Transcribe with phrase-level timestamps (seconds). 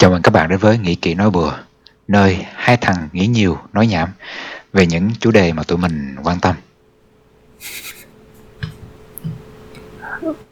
[0.00, 1.52] Chào mừng các bạn đến với Nghĩ Kỹ Nói Bừa,
[2.08, 4.08] nơi hai thằng nghĩ nhiều, nói nhảm
[4.72, 6.54] về những chủ đề mà tụi mình quan tâm.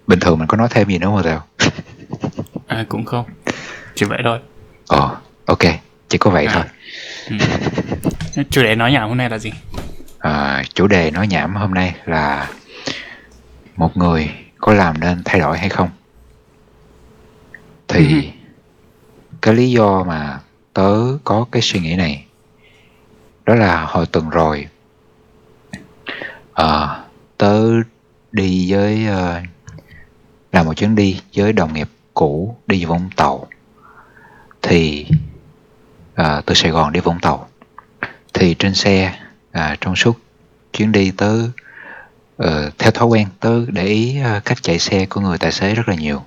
[0.06, 1.40] Bình thường mình có nói thêm gì nữa không Tèo?
[2.66, 3.26] À cũng không
[3.94, 4.38] Chỉ vậy thôi
[4.88, 5.10] Ồ,
[5.46, 5.58] ok,
[6.08, 6.52] chỉ có vậy À.
[6.54, 6.64] thôi.
[7.30, 8.44] ừ.
[8.50, 9.52] Chủ đề nói nhảm hôm nay là gì?
[10.18, 12.50] À, chủ đề nói nhảm hôm nay là
[13.76, 15.90] một người có làm nên thay đổi hay không?
[17.88, 18.28] Thì Ừ
[19.42, 20.40] cái lý do mà
[20.72, 22.26] tớ có cái suy nghĩ này
[23.44, 24.68] đó là hồi tuần rồi
[26.54, 27.00] à,
[27.36, 27.70] tớ
[28.32, 29.48] đi với uh,
[30.52, 33.46] làm một chuyến đi với đồng nghiệp cũ đi Vũng Tàu.
[34.62, 35.06] Thì
[36.14, 37.48] ờ, từ Sài Gòn đi Vũng Tàu.
[38.34, 39.18] Thì trên xe
[39.52, 40.18] à, trong suốt
[40.72, 41.34] chuyến đi tớ
[42.42, 45.74] uh, theo thói quen tớ để ý uh, cách chạy xe của người tài xế
[45.74, 46.22] rất là nhiều.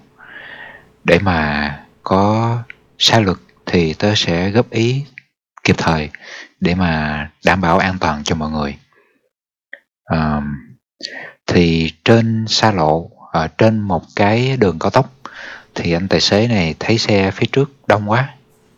[1.03, 2.57] Để mà có
[3.03, 5.03] sai luật thì tớ sẽ góp ý
[5.63, 6.09] kịp thời
[6.59, 8.77] để mà đảm bảo an toàn cho mọi người.
[10.03, 10.57] Ờm,
[11.47, 15.13] thì trên xa lộ ở trên một cái đường cao tốc
[15.75, 18.29] thì anh tài xế này thấy xe phía trước đông quá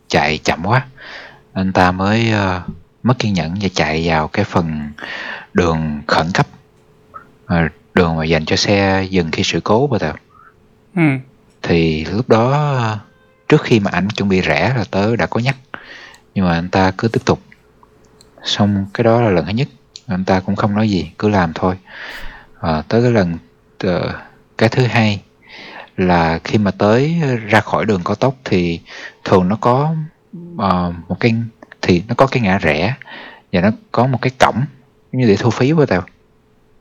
[0.07, 0.87] chạy chậm quá.
[1.53, 2.61] Anh ta mới ờ,
[3.03, 4.91] mất kiên nhẫn và chạy vào cái phần
[5.53, 6.47] đường khẩn cấp
[7.45, 10.15] Ờ, đường mà dành cho xe dừng khi sự cố bà tao
[10.95, 11.01] Ừ.
[11.61, 12.97] thì lúc đó
[13.53, 15.55] trước khi mà ảnh chuẩn bị rẽ là tớ đã có nhắc.
[16.35, 17.39] Nhưng mà anh ta cứ tiếp tục.
[18.43, 19.67] Xong cái đó là lần thứ nhất.
[20.07, 21.75] Anh ta cũng không nói gì cứ làm thôi.
[22.61, 23.37] À, tới cái lần
[23.79, 24.13] ờ,
[24.57, 25.21] cái thứ hai
[25.97, 28.79] là khi mà tới ra khỏi đường cao tốc thì
[29.23, 29.95] thường nó có
[30.57, 31.35] ờ, một cái
[31.81, 32.95] thì nó có cái ngã rẽ
[33.51, 34.61] và nó có một cái cổng
[35.11, 36.03] như để thu phí với tao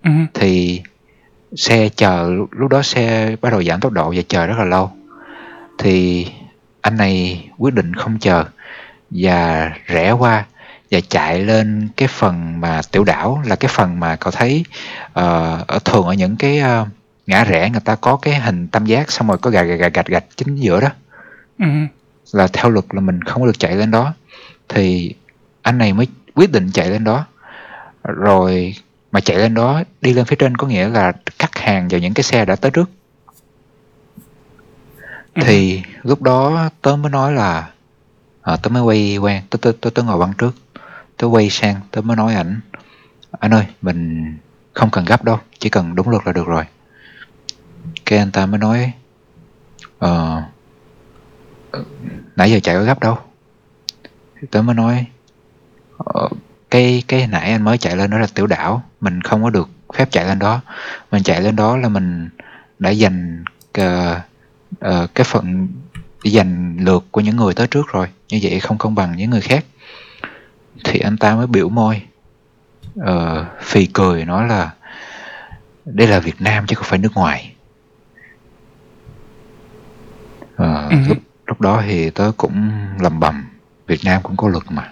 [0.05, 0.11] Ừ.
[0.35, 0.83] thì
[1.57, 4.91] xe chờ lúc đó xe bắt đầu giảm tốc độ và chờ rất là lâu.
[5.79, 6.27] Thì
[6.83, 8.45] anh này quyết định không chờ
[9.11, 10.47] và rẽ qua
[10.91, 14.65] và chạy lên cái phần mà tiểu đảo là cái phần mà cậu thấy
[15.13, 16.87] ờ, ở thường ở những cái ờ,
[17.27, 19.95] ngã rẽ người ta có cái hình tam giác xong rồi có gạch gạch gạch
[19.95, 20.89] gạch, gạch chính giữa đó
[21.59, 21.67] Ừ.
[22.33, 24.15] là theo luật là mình không được chạy lên đó
[24.69, 25.15] thì
[25.63, 27.27] anh này mới quyết định chạy lên đó
[28.03, 28.75] rồi
[29.13, 32.15] mà chạy lên đó đi lên phía trên có nghĩa là cắt hàng vào những
[32.15, 32.91] cái xe đã tới trước.
[35.35, 37.71] Thì lúc đó tớ mới nói là
[38.43, 40.55] à, tớ mới quay quen tớ tớ tớ, tớ ngồi băng trước.
[41.17, 42.61] Tớ quay sang tớ mới nói ảnh
[43.31, 44.35] anh ơi mình
[44.73, 46.65] không cần gấp đâu chỉ cần đúng luật là được rồi.
[48.05, 48.93] Cái anh ta mới nói
[49.99, 50.43] ờ
[52.37, 53.19] nãy giờ chạy có gấp đâu.
[54.51, 55.07] Tớ mới nói
[55.99, 56.29] ờ,
[56.71, 59.69] cái cái nãy anh mới chạy lên đó là tiểu đảo mình không có được
[59.95, 60.61] phép chạy lên đó.
[61.11, 62.29] Mình chạy lên đó là mình
[62.79, 64.21] đã dành ờ,
[64.81, 65.69] ờ, cái phần
[66.25, 68.09] giành lượt của những người tới trước rồi.
[68.29, 69.65] Như vậy không công bằng những người khác.
[70.85, 72.03] Thì anh ta mới biểu môi.
[73.01, 74.71] Ờ, phì cười nói là
[75.85, 77.55] đây là Việt Nam chứ không phải nước ngoài.
[80.57, 80.97] Ừ.
[81.09, 83.45] lúc lúc đó thì tớ cũng lầm bầm.
[83.87, 84.91] Việt Nam cũng có luật mà.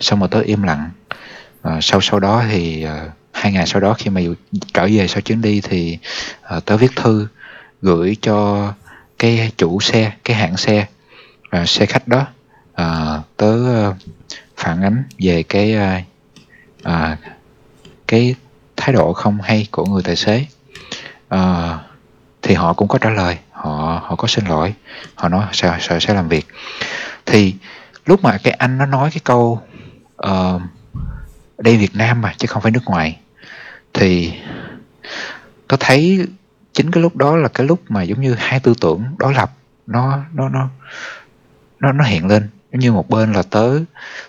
[0.00, 0.90] Xong rồi tớ im lặng.
[1.62, 4.20] Ờ, sau sau đó thì ờ, hai ngày sau đó khi mà
[4.74, 5.98] trở về sau chuyến đi thì
[6.42, 7.28] ờ, tớ viết thư
[7.82, 8.68] gửi cho
[9.20, 10.86] cái chủ xe cái hãng xe
[11.50, 12.30] ờ, xe khách đó à,
[12.80, 13.54] Ờ, tớ
[14.56, 16.00] phản ánh về cái ờ,
[16.82, 17.16] à,
[18.06, 18.34] cái
[18.76, 20.46] thái độ không hay của người tài xế.
[21.28, 21.78] Ờ,
[22.42, 24.74] thì họ cũng có trả lời họ họ có xin lỗi
[25.14, 26.46] họ nói sẽ sẽ, sẽ làm việc.
[27.26, 27.54] Thì
[28.06, 29.62] lúc mà cái anh nó nói cái câu
[30.16, 30.62] ờ, uh,
[31.58, 33.18] đây Việt Nam mà chứ không phải nước ngoài
[33.92, 34.32] thì
[35.68, 36.26] tôi thấy
[36.72, 39.50] chính cái lúc đó là cái lúc mà giống như hai tư tưởng đối lập
[39.86, 40.68] nó nó nó
[41.80, 42.48] nó nó hiện lên.
[42.72, 43.84] Giống như một bên là tới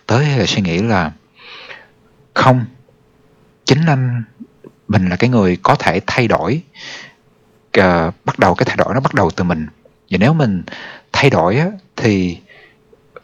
[0.06, 1.12] tới là suy nghĩ là
[2.34, 2.66] không
[3.66, 4.24] chính anh
[4.88, 6.64] mình là cái người có thể thay đổi
[7.72, 9.68] Ờ, bắt đầu cái thay đổi nó bắt đầu từ mình.
[10.10, 10.64] Và nếu mình
[11.12, 12.38] thay đổi á, thì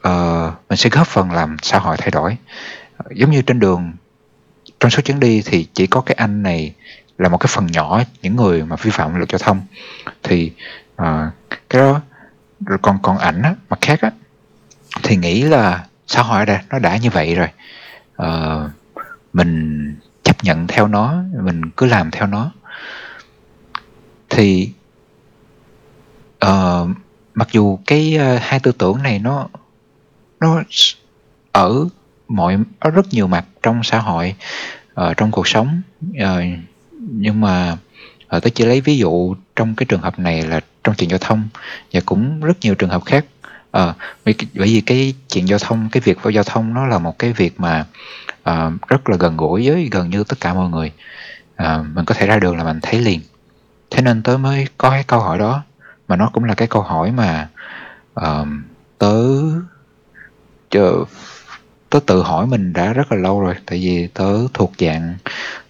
[0.07, 2.37] uh, mình sẽ góp phần làm xã hội thay đổi.
[3.11, 3.93] Giống như trên đường
[4.79, 6.73] trong số chuyến đi thì chỉ có cái anh này
[7.17, 9.61] là một cái phần nhỏ những người mà vi phạm luật giao thông.
[10.23, 10.51] Thì
[10.95, 11.31] ờ,
[11.69, 12.01] cái đó
[12.65, 14.11] rồi còn còn ảnh á, mặt khác á
[15.03, 17.47] thì nghĩ là xã hội đã nó đã như vậy rồi.
[18.15, 18.69] Ờ,
[19.33, 22.51] mình chấp nhận theo nó mình cứ làm theo nó.
[24.29, 24.71] Thì
[26.45, 26.89] uh,
[27.33, 29.47] mặc dù cái uh, hai tư tưởng này nó
[30.39, 30.61] nó
[31.51, 31.85] ở
[32.27, 34.35] mọi ở rất nhiều mặt trong xã hội
[35.01, 36.59] uh, trong cuộc sống uh,
[37.11, 37.77] nhưng mà
[38.27, 41.19] ờ, tôi chỉ lấy ví dụ trong cái trường hợp này là trong chuyện giao
[41.19, 41.47] thông
[41.93, 43.25] và cũng rất nhiều trường hợp khác.
[43.71, 43.93] À,
[44.25, 47.33] bởi vì cái chuyện giao thông cái việc vào giao thông nó là một cái
[47.33, 47.85] việc mà
[48.43, 50.91] à, rất là gần gũi với gần như tất cả mọi người.
[51.55, 53.19] À, mình có thể ra đường là mình thấy liền.
[53.89, 55.63] Thế nên tớ mới có cái câu hỏi đó
[56.07, 57.49] mà nó cũng là cái câu hỏi mà
[58.13, 58.45] ờ,
[58.97, 59.13] tớ
[60.69, 61.03] chờ
[61.89, 65.15] tớ tự hỏi mình đã rất là lâu rồi tại vì tớ thuộc dạng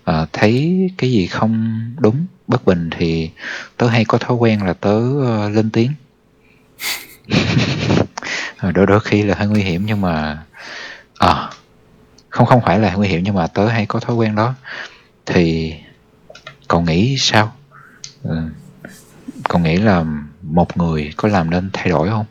[0.07, 3.31] ờ, thấy cái gì không đúng bất bình thì
[3.77, 5.91] tớ hay có thói quen là tớ uh, lên tiếng.
[8.73, 10.43] Đôi đôi khi là hơi nguy hiểm nhưng mà
[11.17, 11.49] à,
[12.29, 14.53] không không phải là nguy hiểm nhưng mà tớ hay có thói quen đó.
[15.25, 15.73] Thì
[16.67, 17.53] cậu nghĩ sao?
[18.23, 18.37] Ừ.
[19.43, 20.05] cậu nghĩ là
[20.41, 22.25] một người có làm nên thay đổi không?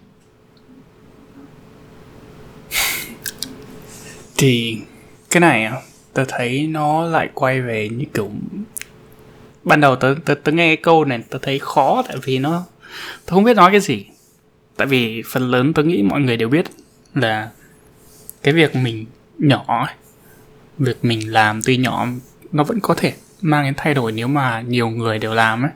[4.37, 4.79] Thì
[5.31, 5.71] cái này
[6.17, 8.31] tớ thấy nó lại quay về như kiểu
[9.65, 12.65] ban đầu tớ tớ, tớ nghe cái câu này tớ thấy khó tại vì nó
[13.27, 14.07] tớ không biết nói cái gì.
[14.77, 16.67] Tại vì phần lớn tớ nghĩ mọi người đều biết
[17.15, 17.51] là
[18.43, 19.07] cái việc mình
[19.39, 19.89] nhỏ
[20.79, 22.07] việc mình làm tuy nhỏ
[22.53, 25.73] nó vẫn có thể mang đến thay đổi nếu mà nhiều người đều làm ấy.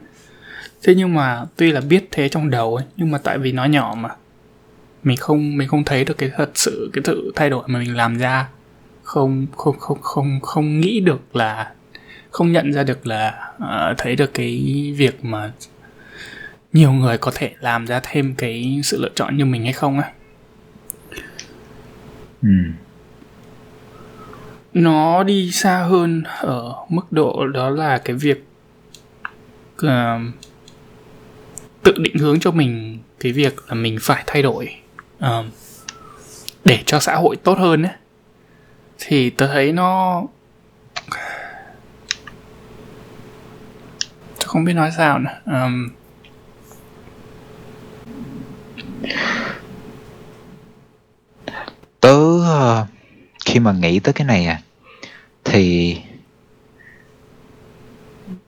[0.82, 3.64] Thế nhưng mà tuy là biết thế trong đầu ấy nhưng mà tại vì nó
[3.64, 4.08] nhỏ mà
[5.02, 7.96] mình không mình không thấy được cái thật sự cái sự thay đổi mà mình
[7.96, 8.48] làm ra
[9.10, 11.72] không không không không không nghĩ được là
[12.30, 15.52] không nhận ra được là uh, thấy được cái việc mà
[16.72, 20.00] nhiều người có thể làm ra thêm cái sự lựa chọn như mình hay không
[20.00, 20.12] á.
[22.42, 22.48] Ừ.
[24.74, 28.44] Nó đi xa hơn ở mức độ đó là cái việc
[29.86, 29.90] uh,
[31.82, 34.74] tự định hướng cho mình cái việc là mình phải thay đổi
[35.24, 35.44] uh,
[36.64, 37.92] để cho xã hội tốt hơn ấy
[39.00, 40.22] thì tớ thấy nó
[44.40, 45.30] tớ không biết nói sao nữa.
[45.46, 45.90] Um,
[52.00, 52.86] tớ ờ,
[53.46, 54.60] khi mà nghĩ tới cái này à
[55.44, 55.96] thì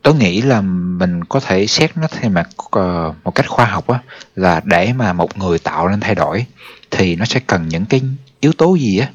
[0.03, 3.89] tớ nghĩ là mình có thể xét nó theo mặt ờ, một cách khoa học
[3.89, 3.99] á
[4.37, 6.47] là để mà một người tạo nên thay đổi
[6.91, 8.01] thì nó sẽ cần những cái
[8.41, 9.09] yếu tố gì á?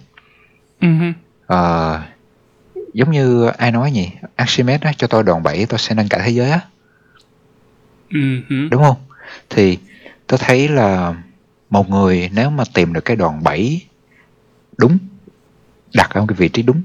[0.81, 1.13] Uh-huh.
[1.48, 2.00] Ờ,
[2.94, 4.10] giống như ai nói nhỉ?
[4.36, 6.60] Archimedes á, cho tôi đòn bẩy tôi sẽ nâng cả thế giới á.
[8.10, 8.70] Uh-huh.
[8.70, 8.98] đúng không?
[9.50, 9.78] Thì
[10.28, 11.16] tôi thấy là
[11.70, 13.82] một người nếu mà tìm được cái đòn bẩy
[14.78, 14.98] đúng
[15.94, 16.82] đặt ở một cái vị trí đúng.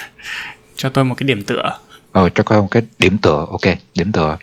[0.76, 1.78] Cho tôi một cái điểm tựa.
[2.12, 4.38] Ờ cho coi một cái điểm tựa ok điểm tựa.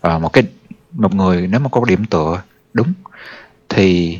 [0.00, 0.44] Ờ, một cái
[0.92, 2.42] một người nếu mà có điểm tựa
[2.72, 2.92] đúng
[3.68, 4.18] thì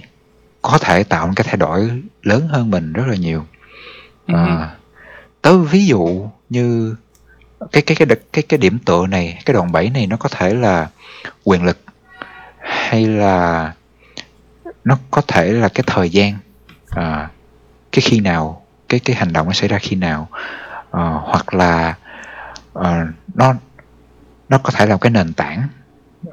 [0.63, 1.91] có thể tạo một cái thay đổi
[2.23, 3.39] lớn hơn mình rất là nhiều.
[3.39, 3.54] Ừ.
[4.27, 4.71] à,
[5.43, 6.97] tớ ví dụ như
[7.73, 10.55] cái cái cái cái cái điểm tựa này cái đòn bẩy này nó có thể
[10.55, 10.89] là
[11.45, 11.79] quyền lực
[12.61, 13.73] hay là
[14.85, 16.39] nó có thể là cái thời gian
[16.91, 17.31] à,
[17.93, 20.29] cái khi nào cái cái hành động nó xảy ra khi nào
[20.91, 21.95] à, hoặc là
[22.75, 23.55] à, nó
[24.49, 25.69] nó có thể là cái nền tảng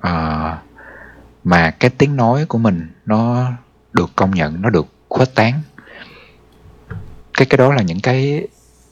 [0.01, 0.57] à,
[1.43, 3.51] mà cái tiếng nói của mình nó
[3.93, 5.61] được công nhận nó được khuếch tán
[7.41, 8.47] cái cái đó là những cái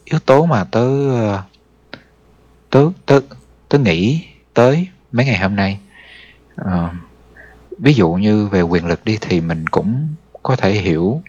[0.06, 1.44] yếu tố mà tớ ờ,
[2.69, 3.19] tớ tớ
[3.69, 5.80] tớ nghĩ tới mấy ngày hôm nay
[6.56, 6.90] Ờ,
[7.80, 10.07] ví dụ như về quyền lực đi thì mình cũng
[10.44, 11.22] có thể hiểu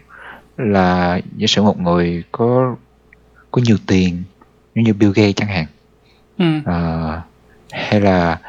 [0.57, 2.75] là giả sử một người có
[3.51, 4.23] có nhiều tiền
[4.75, 5.65] giống như Bill Gates chẳng hạn
[6.37, 6.45] ừ.
[6.65, 7.21] Ờ,
[7.71, 8.39] hay là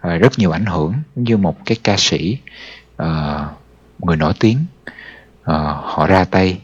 [0.00, 2.38] ờ, rất nhiều ảnh hưởng như một cái ca sĩ
[2.96, 3.48] ờ,
[3.98, 4.58] người nổi tiếng
[5.42, 6.60] ờ, họ ra tay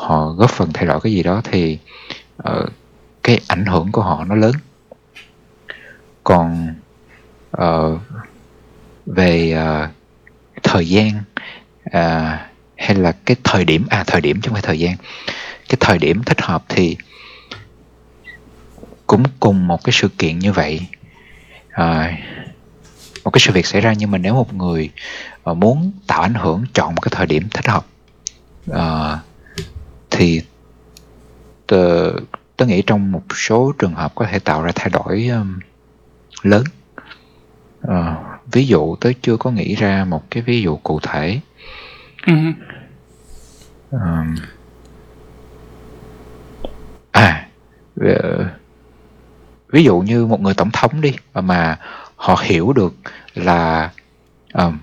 [0.00, 1.78] họ góp phần thay đổi cái gì đó thì
[2.48, 2.70] uh,
[3.22, 4.52] cái ảnh hưởng của họ nó lớn.
[6.24, 6.74] Còn
[7.62, 8.00] uh,
[9.06, 9.90] về uh,
[10.62, 11.22] thời gian
[11.86, 12.40] uh,
[12.76, 14.96] hay là cái thời điểm à thời điểm chứ không phải thời gian
[15.68, 16.96] cái thời điểm thích hợp thì
[19.06, 20.86] cũng cùng một cái sự kiện như vậy
[21.70, 22.18] à,
[23.24, 23.92] một cái sự việc xảy ra.
[23.92, 24.90] Nhưng mà nếu một người
[25.42, 27.86] ờ, muốn tạo ảnh hưởng chọn một cái thời điểm thích hợp
[28.66, 29.18] ờ,
[30.10, 30.42] thì
[31.66, 32.12] tớ,
[32.56, 35.58] tớ nghĩ trong một số trường hợp có thể tạo ra thay đổi um,
[36.42, 36.64] lớn.
[37.82, 38.16] Ờ,
[38.52, 41.40] ví dụ tớ chưa có nghĩ ra một cái ví dụ cụ thể.
[42.26, 42.32] Ừ.
[47.10, 47.46] À
[48.00, 48.46] ờ,
[49.68, 51.78] ví dụ như một người tổng thống đi mà
[52.16, 52.94] họ hiểu được
[53.34, 53.90] là
[54.54, 54.78] um,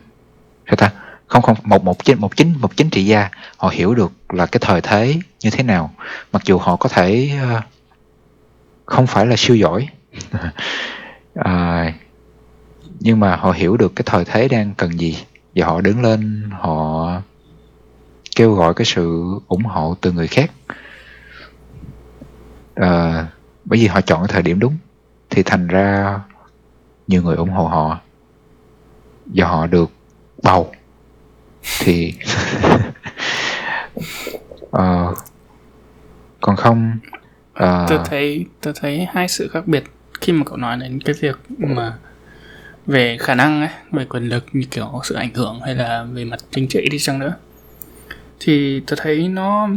[0.67, 0.91] sao ta
[1.27, 4.45] không không một một chính một chính một chính trị gia họ hiểu được là
[4.45, 5.91] cái thời thế như thế nào.
[6.31, 7.61] Mặc dù họ có thể ờ,
[8.85, 9.87] không phải là siêu giỏi.
[11.43, 11.93] À,
[12.99, 15.17] nhưng mà họ hiểu được cái thời thế đang cần gì.
[15.55, 17.11] Và họ đứng lên họ
[18.35, 20.51] kêu gọi cái sự ủng hộ từ người khác.
[22.79, 23.27] Uh,
[23.65, 24.77] bởi vì họ chọn cái thời điểm đúng
[25.29, 26.19] thì thành ra
[27.07, 27.99] nhiều người ủng hộ họ.
[29.25, 29.91] Và họ được
[30.43, 30.71] bầu
[31.79, 32.13] thì
[34.65, 35.17] uh,
[36.41, 36.97] còn không?
[37.63, 39.83] Uh, tôi thấy tôi thấy hai sự khác biệt
[40.21, 41.97] khi mà cậu nói đến cái việc mà
[42.85, 46.25] về khả năng ấy, về quyền lực như kiểu sự ảnh hưởng hay là về
[46.25, 47.33] mặt chính trị đi chăng nữa.
[48.39, 49.69] Thì tôi thấy nó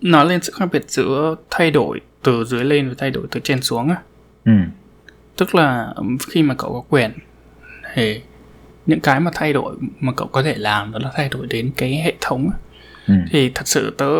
[0.00, 3.40] nói lên sự khác biệt giữa thay đổi từ dưới lên và thay đổi từ
[3.40, 3.96] trên xuống á.
[4.44, 4.52] Ừ.
[5.36, 5.94] tức là
[6.28, 7.12] khi mà cậu có quyền
[7.94, 8.20] thì
[8.86, 11.70] những cái mà thay đổi mà cậu có thể làm đó là thay đổi đến
[11.76, 12.50] cái hệ thống
[13.06, 13.14] ừ.
[13.30, 14.10] thì thật sự tớ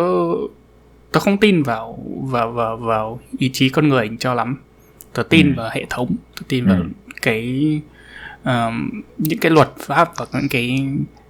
[1.11, 4.57] tớ không tin vào vào vào vào ý chí con người cho lắm
[5.13, 5.53] tớ tin ừ.
[5.57, 6.89] vào hệ thống tớ tin vào ừ.
[7.21, 7.81] cái
[8.45, 10.79] um, những cái luật pháp và những cái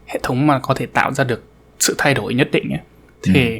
[0.08, 1.44] hệ thống mà có thể tạo ra được
[1.80, 2.82] sự thay đổi nhất định ấy.
[3.24, 3.60] thì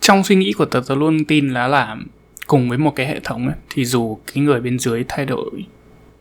[0.00, 1.96] trong suy nghĩ của tớ tớ luôn tin là là
[2.46, 5.50] cùng với một cái hệ thống ấy, thì dù cái người bên dưới thay đổi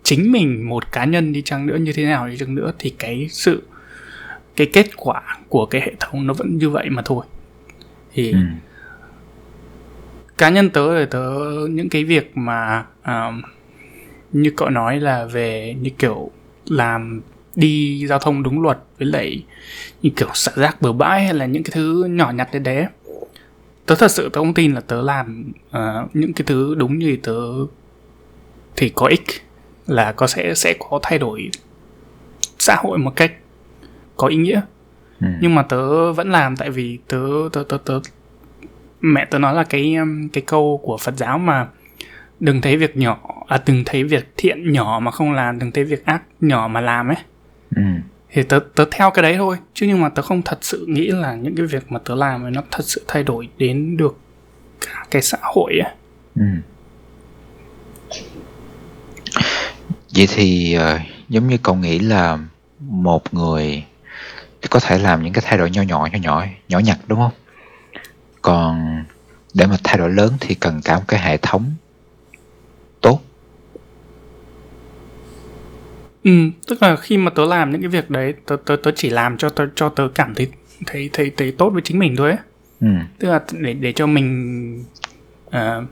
[0.08, 2.90] chính mình một cá nhân đi chăng nữa như thế nào đi chăng nữa thì
[2.90, 3.64] cái sự
[4.56, 7.26] cái kết quả của cái hệ thống nó vẫn như vậy mà thôi.
[8.14, 8.38] Thì ừ.
[10.38, 13.34] cá nhân tớ thì tớ những cái việc mà uh,
[14.32, 16.32] như cậu nói là về như kiểu
[16.66, 17.22] làm
[17.56, 19.44] đi giao thông đúng luật với lại
[20.02, 22.86] như kiểu xả rác bừa bãi hay là những cái thứ nhỏ nhặt đấy đấy.
[23.86, 27.18] Tớ thật sự tớ không tin là tớ làm uh, những cái thứ đúng như
[27.24, 27.42] tớ
[28.76, 29.47] thì có ích
[29.88, 31.50] là có sẽ sẽ có thay đổi
[32.60, 33.32] xã hội một cách
[34.18, 34.62] có ý nghĩa
[35.22, 35.28] ừ.
[35.42, 37.20] nhưng mà tớ vẫn làm tại vì tớ
[37.54, 38.00] tớ tớ tớ
[39.02, 41.68] mẹ tớ nói là cái um, cái câu của Phật giáo mà
[42.40, 45.84] đừng thấy việc nhỏ à đừng thấy việc thiện nhỏ mà không làm đừng thấy
[45.84, 47.18] việc ác nhỏ mà làm ấy
[47.76, 47.82] ừ.
[48.30, 51.08] thì tớ tớ theo cái đấy thôi chứ nhưng mà tớ không thật sự nghĩ
[51.08, 54.18] là những cái việc mà tớ làm nó thật sự thay đổi đến được
[54.82, 55.92] cả cái xã hội ấy
[56.36, 56.46] ừ.
[60.18, 62.38] Vậy thì uh, giống như cậu nghĩ là
[62.80, 63.84] một người
[64.70, 67.32] có thể làm những cái thay đổi nho nhỏ nhỏ nhỏ nhỏ nhặt đúng không?
[68.42, 69.04] Còn
[69.54, 71.72] để mà thay đổi lớn thì cần cả một cái hệ thống
[73.02, 73.22] tốt.
[76.24, 76.32] Ừ
[76.68, 79.38] tức là khi mà tớ làm những cái việc đấy tớ tớ tớ chỉ làm
[79.38, 80.48] cho tớ cho tớ cảm thấy
[80.86, 82.40] thấy thấy thấy tốt với chính mình thôi ấy
[82.82, 82.88] ừ.
[83.20, 84.86] tức là để để cho mình
[85.48, 85.84] uh,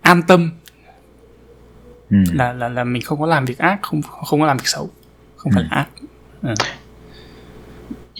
[0.00, 0.50] an tâm
[2.10, 2.16] ừ.
[2.32, 4.90] là là là mình không có làm việc ác không không có làm việc xấu
[5.36, 5.68] không phải ừ.
[5.70, 5.86] là ác
[6.42, 6.54] ừ.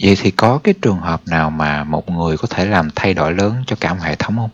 [0.03, 3.33] vậy thì có cái trường hợp nào mà một người có thể làm thay đổi
[3.33, 4.49] lớn cho cả một hệ thống không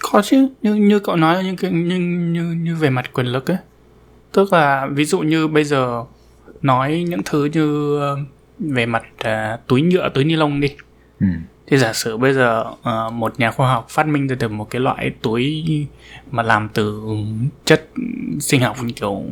[0.00, 3.58] có chứ như như cậu nói như như như như về mặt quyền lực ấy
[4.32, 6.04] tức là ví dụ như bây giờ
[6.62, 8.16] nói những thứ như ờ,
[8.58, 10.68] về mặt uh, túi nhựa túi ni lông đi
[11.20, 11.26] ừ.
[11.70, 14.70] Thì giả sử bây giờ uh, một nhà khoa học phát minh ra được một
[14.70, 15.64] cái loại túi
[16.30, 17.02] mà làm từ
[17.64, 17.88] chất
[18.40, 19.22] sinh học như kiểu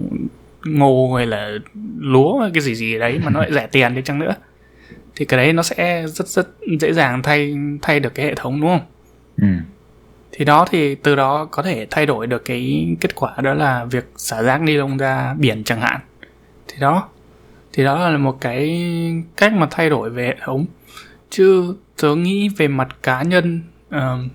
[0.64, 1.52] ngô hay là
[1.98, 4.34] lúa hay cái gì gì đấy mà nó lại rẻ tiền đi chăng nữa
[5.16, 6.48] thì cái đấy nó sẽ rất rất
[6.80, 8.86] dễ dàng thay thay được cái hệ thống đúng không?
[9.36, 9.46] Ừ.
[10.32, 13.84] Thì đó thì từ đó có thể thay đổi được cái kết quả đó là
[13.84, 16.00] việc xả rác ni lông ra biển chẳng hạn.
[16.68, 17.08] Thì đó
[17.72, 18.82] thì đó là một cái
[19.36, 20.66] cách mà thay đổi về hệ thống
[21.30, 24.30] chứ tớ nghĩ về mặt cá nhân uh,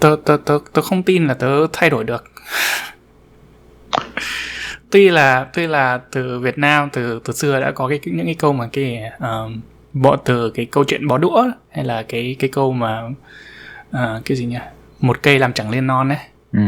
[0.00, 2.24] tớ, tớ, tớ, tớ không tin là tớ thay đổi được.
[4.90, 8.34] Tuy là tuy là từ Việt Nam từ từ xưa đã có cái những cái
[8.34, 9.52] câu mà cái uh,
[9.92, 13.02] bỏ từ cái câu chuyện bó đũa hay là cái cái câu mà
[13.88, 14.58] uh, cái gì nhỉ?
[15.00, 16.18] Một cây làm chẳng lên non ấy.
[16.52, 16.60] Ừ.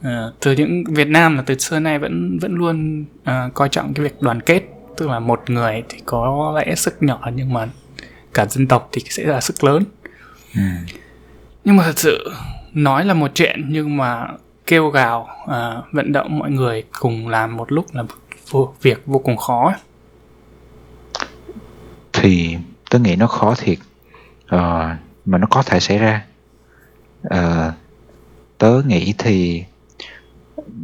[0.00, 3.94] uh, từ những Việt Nam là từ xưa nay vẫn vẫn luôn uh, coi trọng
[3.94, 4.62] cái việc đoàn kết
[5.00, 7.68] tức là một người thì có lẽ sức nhỏ nhưng mà
[8.34, 9.84] cả dân tộc thì sẽ là sức lớn.
[10.54, 10.62] Ừ.
[11.64, 12.30] nhưng mà thật sự
[12.72, 14.28] nói là một chuyện nhưng mà
[14.66, 18.02] kêu gào uh, vận động mọi người cùng làm một lúc là
[18.50, 19.74] vô, việc vô cùng khó.
[22.12, 22.56] Thì
[22.90, 23.78] tôi nghĩ nó khó thiệt.
[24.54, 24.60] Uh,
[25.24, 26.24] mà nó có thể xảy ra.
[27.26, 27.74] Uh,
[28.58, 29.64] tớ nghĩ thì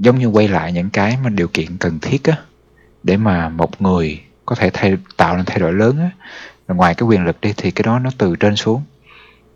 [0.01, 2.37] giống như quay lại những cái mà điều kiện cần thiết á
[3.07, 6.11] để mà một người có thể thay tạo nên thay đổi lớn á.
[6.69, 8.83] Ngoài cái quyền lực đi thì cái đó nó từ trên xuống.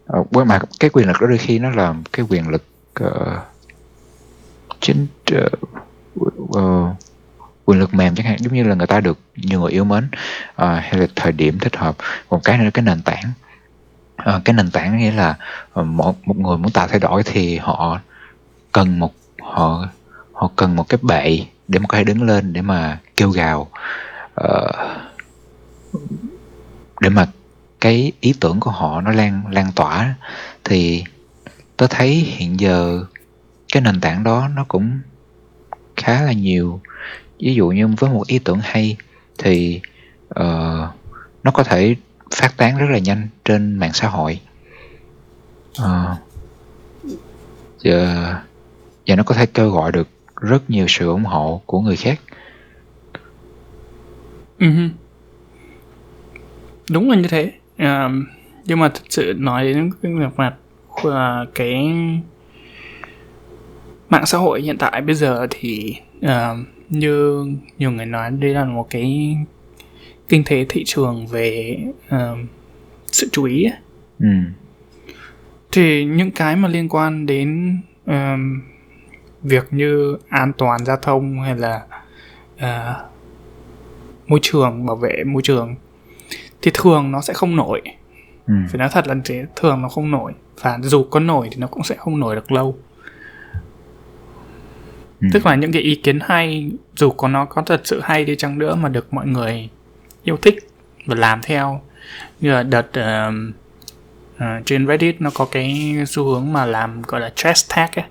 [0.07, 2.65] Ờ, với mà cái quyền lực đó đôi khi nó là cái quyền lực
[3.05, 3.09] uh,
[4.81, 6.29] chính uh,
[6.59, 6.97] uh,
[7.65, 10.09] quyền lực mềm chẳng hạn giống như là người ta được nhiều người yêu mến
[10.51, 11.97] uh, hay là thời điểm thích hợp.
[12.29, 13.33] Còn cái nữa là cái nền tảng.
[14.37, 15.37] Uh, cái nền tảng nghĩa là
[15.81, 18.01] uh, một một người muốn tạo thay đổi thì họ
[18.73, 19.89] cần một họ
[20.33, 23.71] họ cần một cái bệ để mà có thể đứng lên để mà kêu gào
[24.41, 24.71] uh,
[27.01, 27.29] để mà
[27.81, 30.15] cái ý tưởng của họ nó lan lan tỏa
[30.65, 31.05] thì
[31.77, 33.05] tôi thấy hiện giờ
[33.73, 35.01] cái nền tảng đó nó cũng
[35.97, 36.81] khá là nhiều.
[37.39, 38.97] Ví dụ như với một ý tưởng hay
[39.39, 39.81] thì
[40.29, 40.89] uh,
[41.43, 41.97] nó có thể
[42.35, 44.41] phát tán rất là nhanh trên mạng xã hội.
[45.83, 46.19] Uh,
[47.85, 48.43] và,
[49.07, 50.09] và nó có thể kêu gọi được
[50.41, 52.21] rất nhiều sự ủng hộ của người khác
[54.59, 54.89] uh-huh.
[56.91, 58.13] đúng là như thế uh,
[58.65, 60.55] nhưng mà thật sự nói đến cái mặt
[61.09, 61.95] uh, cái
[64.09, 66.31] mạng xã hội hiện tại bây giờ thì uh,
[66.89, 67.47] như
[67.79, 69.37] nhiều người nói đây là một cái
[70.29, 71.79] kinh tế thị trường về
[72.15, 72.39] uh,
[73.07, 73.77] sự chú ý ấy.
[74.19, 74.27] Ừ.
[75.73, 77.79] thì những cái mà liên quan đến
[78.11, 78.15] uh,
[79.43, 81.83] việc như an toàn giao thông hay là
[82.57, 83.11] uh,
[84.27, 85.75] môi trường bảo vệ môi trường
[86.63, 87.83] thì thường nó sẽ không nổi.
[88.47, 88.55] Ừ.
[88.69, 90.33] phải nói thật là thế thường nó không nổi.
[90.61, 92.79] Và dù có nổi thì nó cũng sẽ không nổi được lâu.
[95.21, 95.29] Ừ.
[95.33, 98.37] tức là những cái ý kiến hay dù có nó có thật sự hay đi
[98.37, 99.69] chăng nữa mà được mọi người
[100.23, 100.69] yêu thích
[101.07, 101.81] và làm theo.
[102.41, 103.35] Như là đợt uh,
[104.35, 108.05] uh, trên Reddit nó có cái xu hướng mà làm gọi là trash tag ấy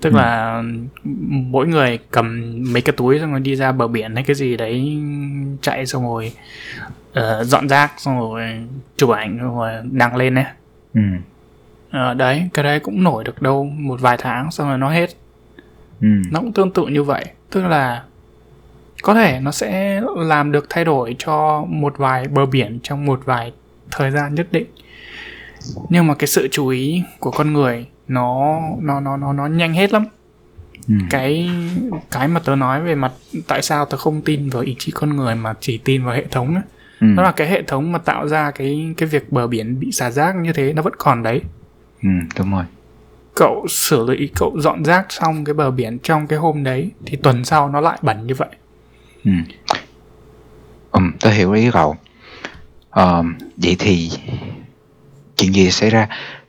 [0.00, 0.16] tức ừ.
[0.16, 0.62] là
[1.28, 4.56] mỗi người cầm mấy cái túi xong rồi đi ra bờ biển hay cái gì
[4.56, 4.98] đấy
[5.60, 6.32] chạy xong rồi
[7.18, 8.42] uh, dọn rác xong rồi
[8.96, 10.44] chụp ảnh xong rồi đăng lên ấy
[10.94, 11.00] ừ.
[11.88, 15.10] uh, đấy cái đấy cũng nổi được đâu một vài tháng xong rồi nó hết
[16.00, 16.08] ừ.
[16.30, 18.02] nó cũng tương tự như vậy tức là
[19.02, 23.20] có thể nó sẽ làm được thay đổi cho một vài bờ biển trong một
[23.24, 23.52] vài
[23.90, 24.66] thời gian nhất định
[25.88, 29.74] nhưng mà cái sự chú ý của con người nó nó nó nó nó nhanh
[29.74, 30.04] hết lắm.
[30.88, 30.94] Ừ.
[31.10, 31.50] cái
[32.10, 33.12] cái mà tớ nói về mặt
[33.48, 36.24] tại sao tớ không tin vào ý chí con người mà chỉ tin vào hệ
[36.30, 36.62] thống ấy.
[37.00, 37.06] Ừ.
[37.16, 40.10] đó là cái hệ thống mà tạo ra cái cái việc bờ biển bị xả
[40.10, 41.40] rác như thế nó vẫn còn đấy.
[42.02, 42.64] Ừ đúng rồi.
[43.34, 47.16] Cậu xử lý cậu dọn rác xong cái bờ biển trong cái hôm đấy thì
[47.16, 48.48] tuần sau nó lại bẩn như vậy.
[49.24, 49.32] Ừ.
[50.92, 51.96] Ừ tớ hiểu ý cậu.
[52.90, 53.24] Ờ,
[53.56, 54.10] vậy thì
[55.36, 56.08] chuyện gì xảy ra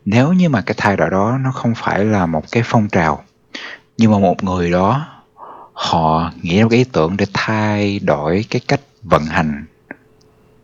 [0.10, 3.24] nếu như mà cái thay đổi đó nó không phải là một cái phong trào
[3.98, 5.08] nhưng mà một người đó
[5.74, 9.66] họ nghĩ ra cái ý tưởng để thay đổi cái cách vận hành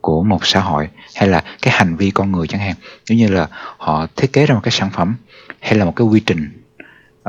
[0.02, 2.76] của một xã hội hay là cái hành vi con người chẳng hạn
[3.06, 5.16] giống như là họ thiết kế ra một cái sản phẩm
[5.60, 6.50] hay là một cái quy trình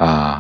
[0.00, 0.38] uh,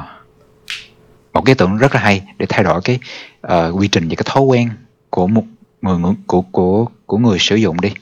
[1.32, 2.98] một cái tưởng rất là hay để thay đổi cái
[3.46, 4.70] uh, quy trình và cái thói quen
[5.10, 5.44] của một
[5.82, 7.92] người của của của người sử dụng đi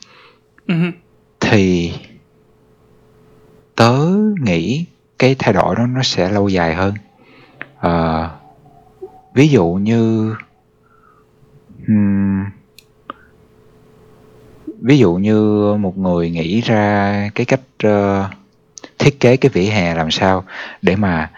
[0.67, 0.93] uh-huh.
[1.41, 1.93] thì
[3.77, 3.93] tớ
[4.41, 4.87] nghĩ
[5.19, 6.95] cái thay đổi đó nó sẽ lâu dài hơn.
[7.87, 8.31] Uh,
[9.35, 10.35] ví dụ như
[11.89, 12.45] um,
[14.81, 18.27] ví dụ như một người nghĩ ra cái cách uh,
[18.99, 20.45] thiết kế cái vỉa hè làm sao
[20.83, 21.31] để mà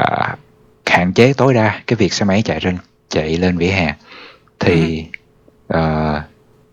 [0.00, 0.38] uh,
[0.86, 3.94] hạn chế tối đa cái việc xe máy chạy lên chạy lên vỉa hè
[4.58, 5.06] thì
[5.74, 6.22] uh,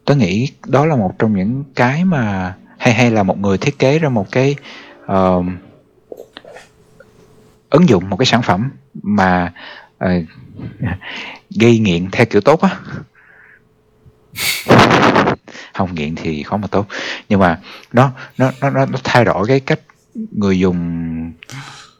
[0.05, 3.79] tớ nghĩ đó là một trong những cái mà hay hay là một người thiết
[3.79, 4.55] kế ra một cái
[5.11, 5.45] uh,
[7.69, 8.71] ứng dụng một cái sản phẩm
[9.03, 9.53] mà
[10.05, 10.09] uh,
[11.59, 12.79] gây nghiện theo kiểu tốt á?
[15.73, 16.87] Không nghiện thì khó mà tốt.
[17.29, 17.59] Nhưng mà
[17.93, 19.79] nó nó nó nó thay đổi cái cách
[20.31, 21.31] người dùng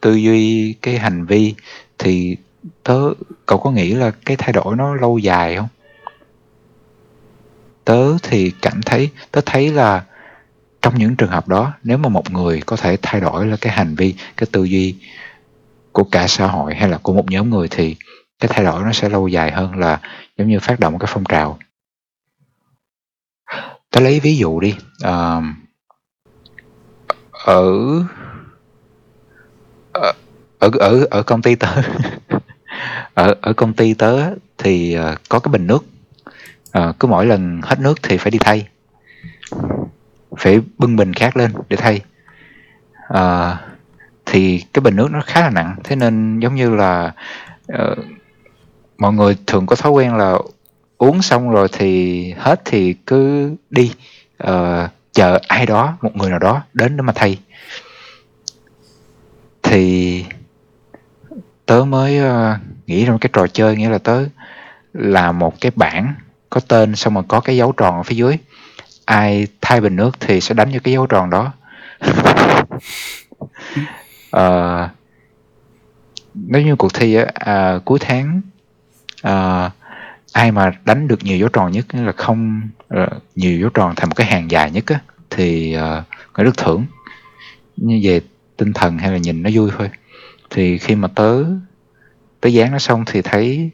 [0.00, 1.54] tư duy cái hành vi.
[1.98, 2.36] Thì
[2.82, 3.00] tớ
[3.46, 5.68] cậu có nghĩ là cái thay đổi nó lâu dài không?
[7.84, 10.04] Tớ thì cảm thấy tớ thấy là
[10.82, 13.72] trong những trường hợp đó nếu mà một người có thể thay đổi là cái
[13.72, 14.94] hành vi cái tư duy
[15.92, 17.96] của cả xã hội hay là của một nhóm người thì
[18.38, 20.00] cái thay đổi nó sẽ lâu dài hơn là
[20.38, 21.58] giống như phát động cái phong trào.
[23.90, 25.40] Tôi lấy ví dụ đi à,
[27.32, 27.64] ở
[29.92, 30.12] ờ,
[30.58, 31.68] ở ở ở công ty tớ
[33.14, 35.84] ở ở công ty tớ thì ờ, có cái bình nước
[36.72, 38.68] à, cứ mỗi lần hết nước thì phải đi thay
[40.36, 42.00] phải bưng bình khác lên để thay.
[43.14, 43.58] Uh,
[44.26, 47.12] thì cái bình nước nó khá là nặng thế nên giống như là
[47.72, 47.98] uh,
[48.98, 50.38] mọi người thường có thói quen là
[50.98, 53.92] uống xong rồi thì hết thì cứ đi
[54.44, 57.38] uh, chờ ai đó một người nào đó đến để mà thay.
[59.62, 60.24] Thì
[61.66, 64.24] tớ mới uh, nghĩ ra một cái trò chơi nghĩa là tớ
[64.92, 66.14] là một cái bảng
[66.50, 68.38] có tên xong rồi có cái dấu tròn ở phía dưới.
[69.04, 71.52] Ai thay bình nước thì sẽ đánh vô cái dấu tròn đó.
[74.36, 74.90] Uh,
[76.34, 78.40] nếu như cuộc thi á, à, cuối tháng
[79.22, 79.70] à,
[80.32, 82.60] ai mà đánh được nhiều dấu tròn nhất là không
[82.94, 85.00] uh, nhiều dấu tròn thành một cái hàng dài nhất á
[85.30, 86.04] thì uh,
[86.34, 86.86] người được thưởng.
[87.76, 88.20] Như về
[88.56, 89.90] tinh thần hay là nhìn nó vui thôi.
[90.50, 91.44] Thì khi mà tớ
[92.40, 93.70] tớ dán nó xong thì thấy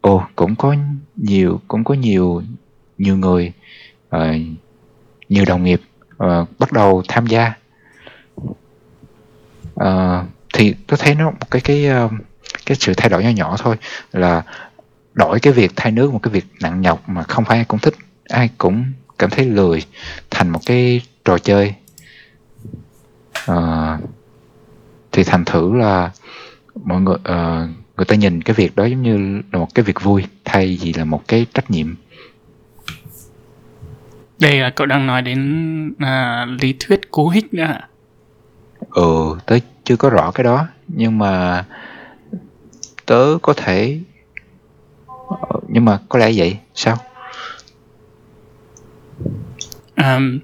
[0.00, 0.76] ồ cũng có
[1.16, 2.42] nhiều cũng có nhiều
[2.98, 3.52] nhiều người
[4.16, 4.20] uh,
[5.34, 5.80] nhiều đồng nghiệp
[6.24, 7.52] uh, bắt đầu tham gia.
[9.80, 12.12] Uh, thì tôi thấy nó một cái cái uh,
[12.66, 13.76] cái sự thay đổi nhỏ nhỏ thôi
[14.12, 14.42] là
[15.14, 17.80] đổi cái việc thay nước một cái việc nặng nhọc mà không phải ai cũng
[17.80, 17.94] thích
[18.28, 18.84] ai cũng
[19.18, 19.82] cảm thấy lười
[20.30, 21.74] thành một cái trò chơi.
[23.50, 24.00] Uh,
[25.12, 26.10] thì thành thử là
[26.84, 30.02] mọi người uh, người ta nhìn cái việc đó giống như là một cái việc
[30.02, 31.94] vui thay vì là một cái trách nhiệm
[34.38, 37.88] đây là cậu đang nói đến à, lý thuyết cú hích nữa hả?
[38.90, 41.64] Ừ, tớ chưa có rõ cái đó nhưng mà
[43.06, 43.98] tớ có thể
[45.16, 46.96] ờ, nhưng mà có lẽ vậy sao?
[49.96, 50.38] Um,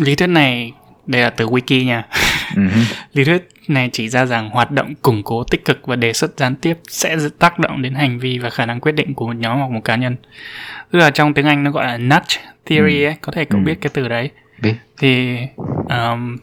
[0.00, 0.72] lý thuyết này
[1.06, 2.08] đây là từ wiki nha.
[2.54, 2.84] Uh-huh.
[3.12, 6.38] lý thuyết này chỉ ra rằng hoạt động củng cố tích cực và đề xuất
[6.38, 9.36] gián tiếp sẽ tác động đến hành vi và khả năng quyết định của một
[9.36, 10.16] nhóm hoặc một cá nhân.
[10.90, 13.06] Tức là trong tiếng Anh nó gọi là nudge theory ừ.
[13.06, 13.64] ấy, có thể cậu ừ.
[13.64, 14.30] biết cái từ đấy.
[14.62, 14.74] Biết.
[14.98, 15.36] Thì
[15.88, 16.36] um,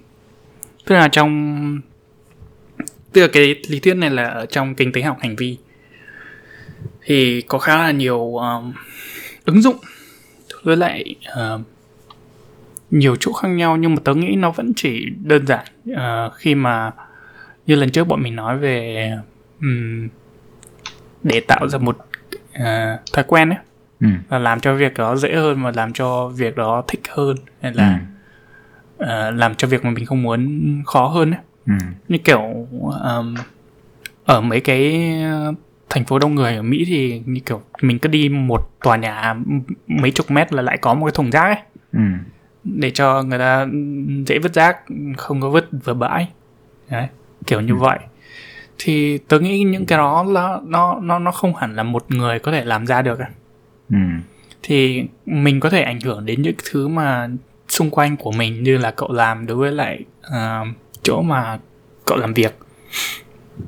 [0.86, 1.82] tức là trong
[3.14, 5.58] tức là cái lý thuyết này là ở trong kinh tế học hành vi
[7.02, 8.74] thì có khá là nhiều um,
[9.46, 9.76] ứng dụng
[10.64, 11.62] với lại uh,
[12.92, 16.56] nhiều chỗ khác nhau nhưng mà tớ nghĩ nó vẫn chỉ đơn giản uh, khi
[16.56, 16.92] mà
[17.66, 19.12] như lần trước bọn mình nói về
[19.62, 20.08] um,
[21.24, 21.98] để tạo ra một
[22.56, 23.58] uh, thói quen ấy
[24.00, 24.08] ừ.
[24.30, 27.74] là làm cho việc đó dễ hơn và làm cho việc đó thích hơn hay
[27.74, 28.00] là
[28.98, 29.06] ừ.
[29.06, 31.74] uh, làm cho việc mà mình không muốn khó hơn ấy ừ.
[32.08, 32.68] như kiểu
[33.04, 33.36] um,
[34.26, 35.12] ở mấy cái
[35.90, 39.36] thành phố đông người ở Mỹ thì như kiểu mình cứ đi một tòa nhà
[39.88, 41.58] mấy chục mét là lại có một cái thùng rác ấy
[41.94, 42.00] ừ.
[42.64, 43.68] Để cho người ta
[44.26, 44.78] dễ vứt rác
[45.18, 46.28] không có vứt vừa bãi
[46.90, 47.08] Đấy,
[47.48, 47.78] kiểu như ừ.
[47.78, 48.00] vậy
[48.78, 52.40] thì tớ nghĩ những cái đó là nó nó nó không hẳn là một người
[52.40, 53.20] có thể làm ra được
[53.90, 53.98] ừ.
[54.64, 57.30] thì mình có thể ảnh hưởng đến những thứ mà
[57.70, 60.68] xung quanh của mình như là cậu làm đối với lại uh,
[61.04, 61.60] chỗ mà
[62.06, 62.60] cậu làm việc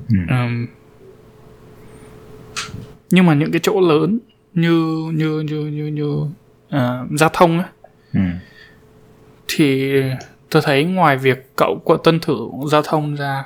[0.09, 0.17] ừ.
[0.29, 0.67] um,
[3.11, 4.19] nhưng mà những cái chỗ lớn
[4.53, 6.05] như như như như như
[6.75, 7.69] uh, giao thông á
[8.13, 8.19] ừ.
[9.49, 9.93] Thì
[10.49, 13.43] tôi thấy ngoài việc cậu có tuân thủ giao thông ra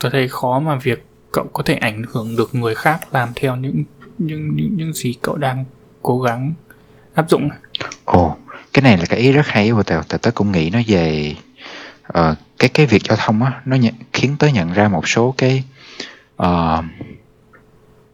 [0.00, 3.56] tôi thấy khó mà việc cậu có thể ảnh hưởng được người khác làm theo
[3.56, 3.84] những
[4.18, 5.64] những những, những gì cậu đang
[6.02, 6.52] cố gắng
[7.14, 7.48] áp dụng.
[8.04, 8.36] Ồ
[8.72, 10.02] cái này là cái ý rất hay của tao.
[10.02, 11.34] Tao tớ cũng nghĩ nó về
[12.18, 15.34] uh, cái cái việc giao thông á nó nhận, khiến tớ nhận ra một số
[15.38, 15.64] cái
[16.42, 16.84] uh,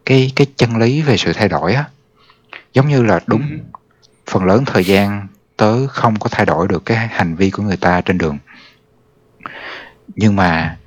[0.05, 1.85] cái cái chân lý về sự thay đổi á.
[2.73, 3.79] Giống như là đúng ừ.
[4.25, 7.77] phần lớn thời gian tớ không có thay đổi được cái hành vi của người
[7.77, 8.37] ta trên đường.
[10.15, 10.77] Nhưng mà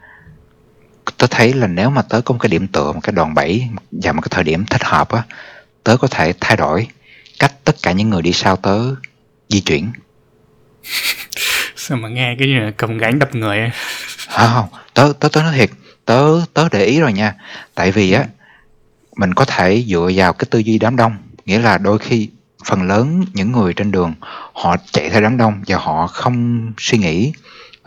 [1.19, 3.69] tớ thấy là nếu mà tớ có một cái điểm tựa một cái đòn bẩy
[3.91, 5.23] và một cái thời điểm thích hợp á
[5.85, 6.87] tớ có thể thay đổi
[7.39, 8.79] cách tất cả những người đi sau tớ
[9.49, 9.93] di chuyển.
[11.77, 13.71] Sao mà nghe cái như là cầm gánh đập người ấy.
[14.29, 15.71] À, không tớ tớ tớ nói thiệt
[16.05, 17.35] tớ tớ để ý rồi nha.
[17.75, 18.25] Tại vì á
[19.17, 22.29] mình có thể dựa vào cái tư duy đám đông nghĩa là đôi khi
[22.67, 24.15] phần lớn những người trên đường
[24.53, 27.33] họ chạy theo đám đông và họ không suy nghĩ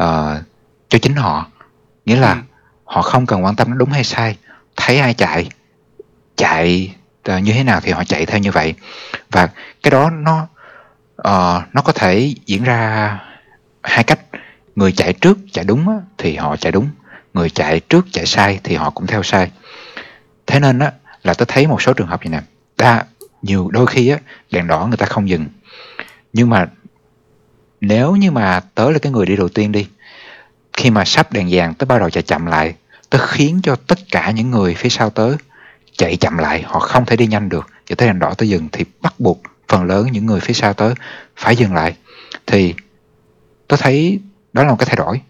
[0.01, 0.37] uh,
[0.89, 1.47] cho chính họ.
[2.05, 2.39] Nghĩa là ừ.
[2.83, 4.37] họ không cần quan tâm nó đúng hay sai
[4.75, 5.49] thấy ai chạy
[6.37, 6.95] chạy
[7.31, 8.73] uh, như thế nào thì họ chạy theo như vậy.
[9.31, 9.49] Và
[9.83, 10.47] cái đó nó
[11.17, 13.19] uh, nó có thể diễn ra
[13.83, 14.19] hai cách.
[14.75, 16.89] Người chạy trước chạy đúng á, thì họ chạy đúng.
[17.33, 19.51] Người chạy trước chạy sai thì họ cũng theo sai.
[20.47, 20.91] Thế nên á
[21.23, 22.41] là tôi thấy một số trường hợp như nè
[22.77, 23.03] đa
[23.41, 24.19] nhiều đôi khi á,
[24.51, 25.45] đèn đỏ người ta không dừng.
[26.33, 26.67] Nhưng mà
[27.81, 29.87] nếu như mà tớ là cái người đi đầu tiên đi,
[30.73, 32.75] khi mà sắp đèn vàng tớ bắt đầu chạy chậm lại,
[33.09, 35.35] tớ khiến cho tất cả những người phía sau tớ
[35.97, 37.67] chạy chậm lại, họ không thể đi nhanh được.
[37.89, 40.73] Và tới đèn đỏ tớ dừng thì bắt buộc phần lớn những người phía sau
[40.73, 40.93] tớ
[41.35, 41.95] phải dừng lại.
[42.45, 42.73] Thì
[43.67, 44.19] tớ thấy
[44.53, 45.21] đó là một cái thay đổi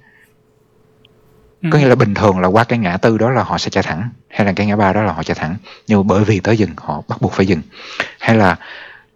[1.62, 3.84] có nghĩa là bình thường là qua cái ngã tư đó là họ sẽ chạy
[3.84, 5.56] thẳng hay là cái ngã ba đó là họ chạy thẳng.
[5.88, 7.62] Nhưng bởi vì tới dừng họ bắt buộc phải dừng.
[8.19, 8.56] Hay là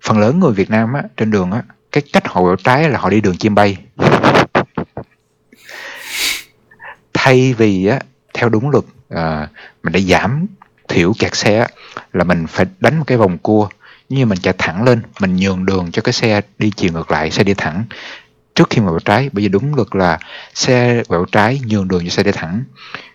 [0.01, 2.99] phần lớn người Việt Nam á, trên đường á cái cách họ quẹo trái là
[2.99, 3.77] họ đi đường chim bay.
[7.13, 7.99] Thay vì á
[8.33, 9.47] theo đúng luật à,
[9.83, 10.45] mình đã giảm
[10.87, 11.67] thiểu kẹt xe
[12.13, 13.69] là mình phải đánh một cái vòng cua.
[14.09, 17.31] Như mình chạy thẳng lên mình nhường đường cho cái xe đi chiều ngược lại
[17.31, 17.83] xe đi thẳng
[18.55, 20.19] trước khi mà quẹo trái bởi vì đúng luật là
[20.53, 22.63] xe quẹo trái nhường đường cho xe đi thẳng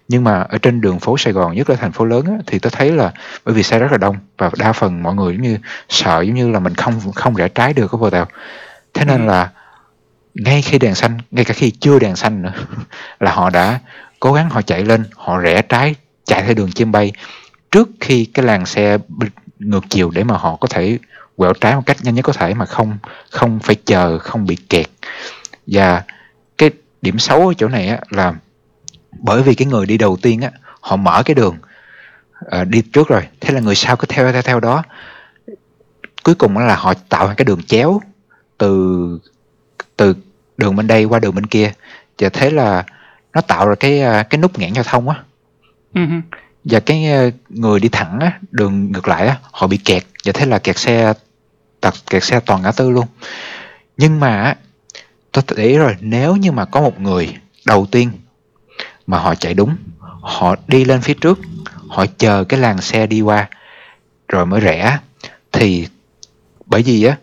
[0.09, 2.59] nhưng mà ở trên đường phố Sài Gòn nhất là thành phố lớn á, thì
[2.59, 3.12] tôi thấy là
[3.44, 6.35] bởi vì xe rất là đông và đa phần mọi người giống như sợ giống
[6.35, 8.27] như là mình không không rẽ trái được có vô tàu
[8.94, 9.27] thế nên Ừ.
[9.27, 9.51] là
[10.35, 12.53] ngay khi đèn xanh ngay cả khi chưa đèn xanh nữa
[13.20, 13.79] là họ đã
[14.20, 17.12] cố gắng họ chạy lên họ rẽ trái chạy theo đường chim bay
[17.70, 18.98] trước khi cái làn xe
[19.59, 20.98] ngược chiều để mà họ có thể
[21.38, 22.98] quẹo trái một cách nhanh nhất có thể mà không
[23.31, 24.87] không phải chờ không bị kẹt.
[25.66, 26.03] Và
[26.59, 26.70] cái
[27.03, 28.35] điểm xấu ở chỗ này á, là
[29.12, 31.57] bởi vì cái người đi đầu tiên á họ mở cái đường
[32.35, 34.83] ờ, đi trước rồi thế là người sau cứ theo theo theo đó.
[36.22, 38.01] Cuối cùng là họ tạo cái đường chéo
[38.59, 39.18] từ
[39.96, 40.14] từ
[40.57, 41.72] đường bên đây qua đường bên kia.
[42.18, 42.85] Và thế là
[43.33, 45.22] nó tạo ra cái à, cái nút nghẽn giao thông á.
[45.94, 46.01] Ừ
[46.64, 50.05] và cái ờ, người đi thẳng á đường ngược lại á họ bị kẹt.
[50.24, 51.12] Và thế là kẹt xe
[51.81, 53.07] tặc kẹt xe toàn ngã tư luôn.
[53.97, 54.55] Nhưng mà
[55.33, 57.37] tôi để ý rồi nếu như mà có một người
[57.67, 58.11] đầu tiên
[59.07, 59.77] mà họ chạy đúng
[60.21, 61.38] họ đi lên phía trước
[61.88, 63.49] họ chờ cái làn xe đi qua
[64.29, 64.99] rồi mới rẽ
[65.53, 65.88] thì
[66.67, 67.17] bởi vì á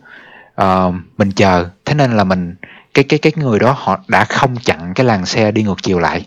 [0.62, 2.56] uh, mình chờ thế nên là mình
[2.94, 6.00] cái cái cái người đó họ đã không chặn cái làn xe đi ngược chiều
[6.00, 6.26] lại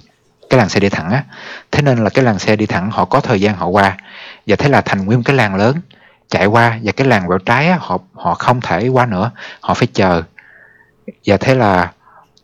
[0.50, 1.24] cái làn xe đi thẳng á.
[1.70, 3.96] Thế nên là cái làn xe đi thẳng họ có thời gian họ qua.
[4.46, 5.80] Và thế là thành nguyên một cái làn lớn
[6.30, 9.30] chạy qua và cái làng quẹo trái á, họ họ không thể qua nữa.
[9.60, 10.22] Họ phải chờ.
[11.26, 11.92] Và thế là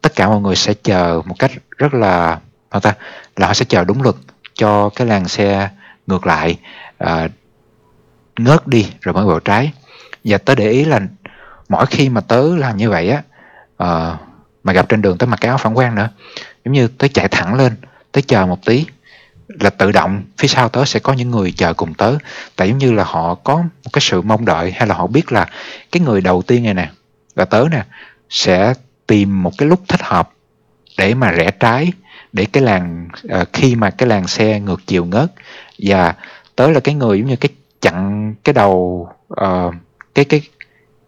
[0.03, 2.39] tất cả mọi người sẽ chờ một cách rất là
[2.73, 2.95] sao ta
[3.37, 4.15] là họ sẽ chờ đúng luật
[4.55, 5.69] cho cái làng xe
[6.07, 6.59] ngược lại
[6.99, 7.29] à,
[8.39, 9.73] ngớt đi rồi mới quẹo trái.
[10.25, 11.01] Và tớ để ý là
[11.69, 13.23] mỗi khi mà tớ làm như vậy á
[13.77, 14.17] à,
[14.65, 16.09] mà gặp trên đường tớ mặc cái áo phản quang nữa
[16.65, 17.77] giống như tớ chạy thẳng lên
[18.13, 18.87] tớ chờ một tí
[19.49, 22.15] là tự động phía sau tớ sẽ có những người chờ cùng tớ.
[22.57, 25.33] Tại giống như là họ có một cái sự mong đợi hay là họ biết
[25.33, 25.49] là
[25.93, 26.91] cái người đầu tiên này nè
[27.35, 27.85] là tớ nè
[28.31, 28.75] sẽ
[29.07, 30.31] tìm một cái lúc thích hợp
[30.99, 31.93] để mà rẽ trái
[32.33, 35.33] để cái làn uh, ờ, khi mà cái làn xe ngược chiều ngớt.
[35.79, 36.15] Và
[36.57, 37.49] tớ là cái người giống như cái
[37.81, 39.75] chặn cái đầu uh,
[40.15, 40.41] cái cái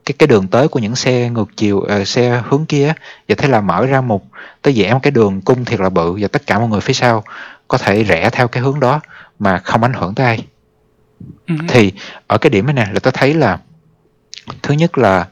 [0.07, 2.93] cái cái đường tới của những xe ngược chiều ờ, xe hướng kia
[3.29, 4.25] và thế là mở ra một
[4.63, 6.93] tới vẽ một cái đường cung thiệt là bự và tất cả mọi người phía
[6.93, 7.25] sau
[7.69, 9.01] có thể rẽ theo cái hướng đó
[9.39, 10.47] mà không ảnh hưởng tới ai.
[11.49, 11.55] Ừ.
[11.69, 11.93] Thì
[12.27, 13.61] ở cái điểm này nè là tôi thấy là
[14.63, 15.27] thứ nhất là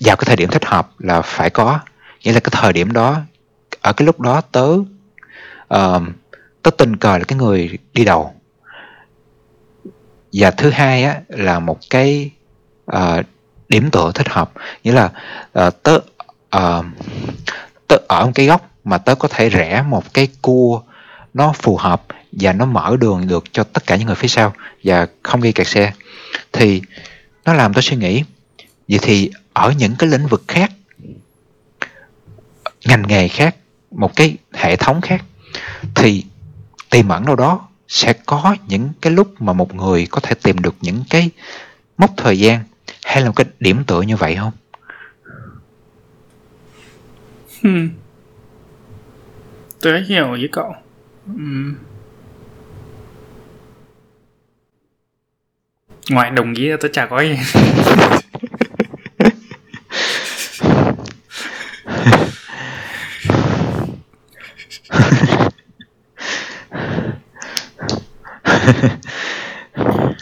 [0.00, 1.80] vào cái thời điểm thích hợp là phải có.
[2.24, 3.20] Nghĩa là cái thời điểm đó
[3.80, 4.66] ở cái lúc đó tớ
[5.74, 6.02] uh,
[6.62, 8.34] tớ tình cờ là cái người đi đầu.
[10.32, 12.30] Và thứ hai á là một cái
[12.86, 13.22] ờ,
[13.68, 14.52] điểm tựa thích hợp.
[14.84, 15.10] Nghĩa là
[15.66, 15.98] uh, tớ
[16.56, 16.84] uh,
[17.86, 20.82] tớ ở một cái góc mà tớ có thể rẽ một cái cua
[21.34, 22.02] nó phù hợp
[22.32, 24.52] và nó mở đường được cho tất cả những người phía sau
[24.84, 25.92] và không gây kẹt xe.
[26.52, 26.82] Thì
[27.44, 28.24] nó làm tôi suy nghĩ
[28.88, 30.72] vậy thì ở những cái lĩnh vực khác
[32.84, 33.56] ngành nghề khác
[33.90, 35.24] một cái hệ thống khác
[35.94, 36.24] thì
[36.90, 40.58] tiềm ẩn đâu đó sẽ có những cái lúc mà một người có thể tìm
[40.58, 41.30] được những cái
[41.98, 42.64] mốc thời gian
[43.04, 44.52] hay là một cái điểm tựa như vậy không
[47.62, 47.70] Ừ.
[49.80, 50.74] Tớ hiểu với cậu.
[51.26, 51.74] Ừm.
[56.10, 57.36] Ngoài đồng ý tớ chả có gì.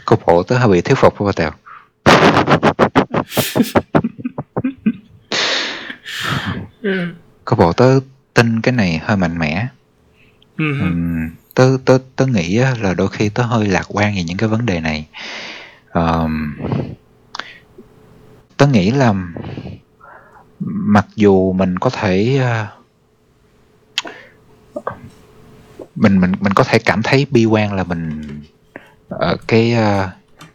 [0.05, 1.51] cô bộ tớ hơi bị thuyết phục của bà tèo
[6.83, 7.07] Ừ.
[7.45, 8.01] cô bộ tớ
[8.35, 9.67] tin cái này hơi mạnh mẽ
[10.59, 10.75] Ừ.
[11.55, 14.67] Tớ tớ tớ nghĩ là đôi khi tớ hơi lạc quan về những cái vấn
[14.67, 15.07] đề này
[15.91, 16.57] Ờm,
[18.57, 19.15] tớ nghĩ là
[20.67, 22.67] mặc dù mình có thể ờ,
[25.95, 28.23] mình mình mình có thể cảm thấy bi quan là mình
[29.09, 30.11] ờ, cái ờ,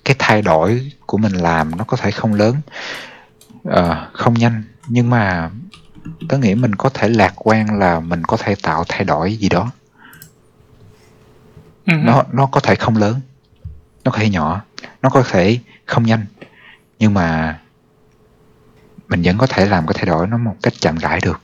[0.10, 2.56] cái thay đổi của mình làm nó có thể không lớn
[3.63, 5.52] ờ, không nhanh nhưng mà
[6.30, 9.50] tớ nghĩ mình có thể lạc quan là mình có thể tạo thay đổi gì
[9.50, 9.72] đó
[11.86, 11.93] Ừ.
[12.04, 13.22] nó nó có thể không lớn
[14.04, 14.62] nó có thể nhỏ
[15.02, 16.26] nó có thể không nhanh
[17.00, 17.60] nhưng mà
[19.08, 21.41] mình vẫn có thể làm cái thay đổi nó một cách chậm rãi được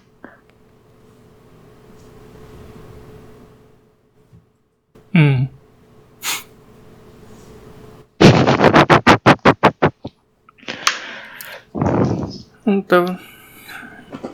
[5.14, 5.20] Ừ.
[12.88, 13.06] Tớ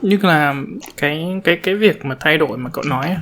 [0.02, 0.54] như là
[0.96, 3.16] cái cái cái việc mà thay đổi mà cậu nói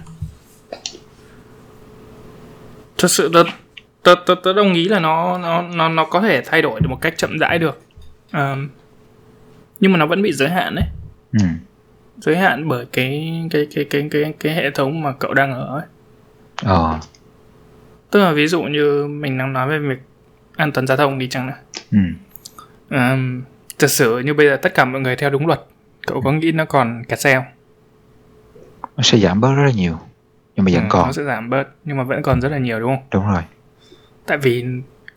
[2.99, 3.43] thật sự tớ
[4.03, 6.87] tớ tớ, tớ đồng ý là nó nó nó nó có thể thay đổi được
[6.91, 7.81] một cách chậm rãi được
[8.33, 8.69] Ờm,
[9.81, 10.85] nhưng mà nó vẫn bị giới hạn đấy
[11.33, 11.45] ừ.
[12.21, 15.79] giới hạn bởi cái cái cái cái cái cái hệ thống mà cậu đang ở
[15.79, 15.87] ấy.
[16.65, 17.01] ờ
[18.11, 19.99] Tức là ví dụ như mình đang nói về việc
[20.57, 21.55] an toàn giao thông đi chăng nữa.
[21.93, 21.99] ừ
[22.97, 23.43] Um,
[23.81, 25.61] thật sự như bây giờ tất cả mọi người theo đúng luật,
[26.07, 27.45] cậu có nghĩ nó còn kẹt xe không?
[28.97, 29.99] nó sẽ giảm bớt rất là nhiều
[30.57, 32.59] nhưng mà vẫn Ừ, còn Nó sẽ giảm bớt nhưng mà vẫn còn rất là
[32.59, 33.05] nhiều đúng không?
[33.13, 33.43] đúng rồi
[34.27, 34.65] Tại vì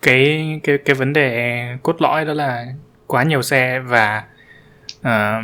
[0.02, 2.66] cái cái cái vấn đề cốt lõi đó là
[3.08, 4.24] quá nhiều xe và
[5.00, 5.44] uh,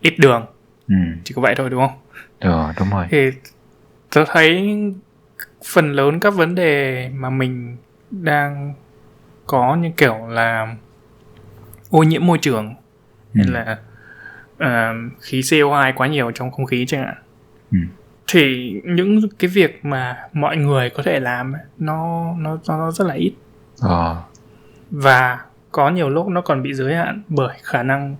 [0.00, 0.46] ít đường,
[0.88, 0.94] ừ
[1.24, 1.98] chỉ có vậy thôi đúng không?
[2.38, 3.30] ờ, đúng rồi thì
[4.14, 4.76] tôi thấy
[5.64, 7.76] phần lớn các vấn đề mà mình
[8.10, 8.74] đang
[9.46, 10.74] có như kiểu là
[11.90, 12.74] ô nhiễm môi trường
[13.34, 13.38] ừ.
[13.38, 13.78] hay là
[14.58, 17.14] ờ, khí CO2 quá nhiều trong không khí chẳng hạn
[17.72, 17.78] Ừ.
[18.26, 23.14] thì những cái việc mà mọi người có thể làm nó nó nó rất là
[23.14, 23.32] ít
[23.80, 24.22] ờ
[24.90, 25.40] và
[25.72, 28.16] có nhiều lúc nó còn bị giới hạn bởi khả năng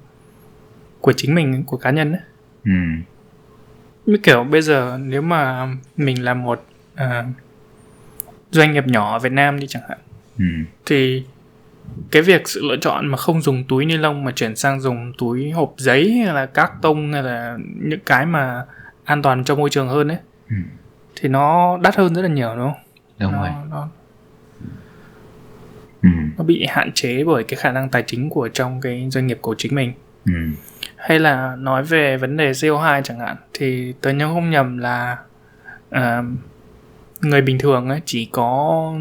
[1.01, 2.21] của chính mình của cá nhân ấy.
[2.65, 2.71] ừ
[4.07, 7.25] như kiểu bây giờ nếu mà mình là một à,
[8.51, 9.99] doanh nghiệp nhỏ ở Việt Nam đi chẳng hạn
[10.39, 10.45] ừ
[10.87, 11.25] thì
[12.11, 15.13] cái việc sự lựa chọn mà không dùng túi ni lông mà chuyển sang dùng
[15.19, 18.65] túi hộp giấy hay là các tông hay là những cái mà
[19.05, 20.19] an toàn cho môi trường hơn ấy
[20.49, 20.57] ừ.
[21.21, 22.83] thì nó đắt hơn rất là nhiều đúng không?
[23.19, 23.51] đúng nó, rồi.
[23.71, 23.89] nó,
[26.03, 26.09] ừ.
[26.39, 29.39] nó bị hạn chế bởi cái khả năng tài chính của trong cái doanh nghiệp
[29.41, 29.93] của chính mình.
[30.25, 30.33] Ừ.
[30.97, 35.19] Hay là nói về vấn đề CO2 chẳng hạn thì tớ nhớ không nhầm là
[35.91, 36.23] à,
[37.21, 38.93] người bình thường ấy chỉ có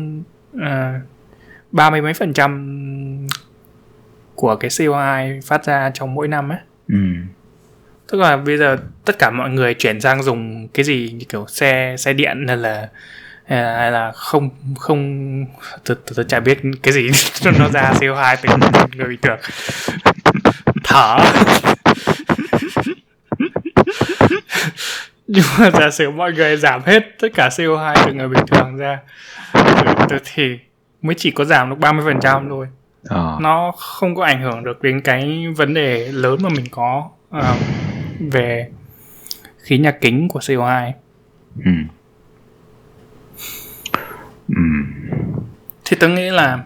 [0.61, 1.01] à,
[1.75, 2.77] ba mươi mấy phần trăm
[4.35, 6.59] của cái CO2 phát ra trong mỗi năm ấy.
[6.88, 6.97] Ừ.
[8.07, 11.45] Tức là bây giờ tất cả mọi người chuyển sang dùng cái gì như kiểu
[11.47, 12.89] xe xe điện hay là
[13.45, 15.45] hay là, hay là không không
[15.85, 17.09] tôi, tôi, tôi chả biết cái gì
[17.59, 18.49] nó ra CO2 từ
[18.95, 19.39] người bình thường.
[20.83, 21.17] Thở.
[25.27, 28.77] Nhưng mà giả sử mọi người giảm hết tất cả CO2 từ người bình thường
[28.77, 28.99] ra
[30.25, 30.59] thì
[31.05, 32.67] mới chỉ có giảm được 30% thôi.
[33.07, 33.37] Ờ.
[33.41, 37.55] Nó không có ảnh hưởng được đến cái vấn đề lớn mà mình có ờ,
[38.19, 38.69] về
[39.57, 40.91] khí nhà kính của CO2
[41.65, 41.71] ừ.
[44.49, 44.61] Ừ.
[45.85, 46.63] Thì tôi nghĩ là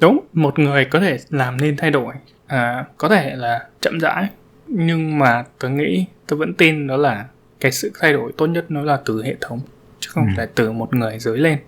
[0.00, 2.14] đúng một người có thể làm nên thay đổi
[2.46, 4.28] à, có thể là chậm rãi
[4.66, 7.24] nhưng mà tôi nghĩ tôi vẫn tin đó là
[7.60, 9.60] cái sự thay đổi tốt nhất nó là từ hệ thống
[10.00, 10.32] chứ không Ừ.
[10.36, 11.58] phải từ một người dưới lên.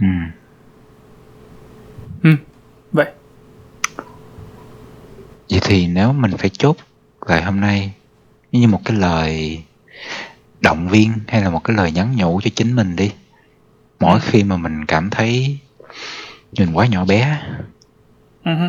[0.00, 0.06] Ừ
[2.22, 2.30] ừ,
[2.92, 3.06] vậy
[5.50, 6.76] vậy thì nếu mình phải chốt
[7.26, 7.92] lại hôm nay
[8.52, 9.62] như một cái lời
[10.60, 13.12] động viên hay là một cái lời nhắn nhủ cho chính mình đi
[14.00, 15.58] mỗi khi mà mình cảm thấy
[16.58, 17.42] mình quá nhỏ bé
[18.44, 18.68] ừ, hứ.